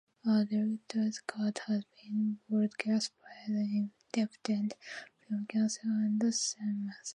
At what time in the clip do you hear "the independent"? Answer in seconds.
3.53-4.73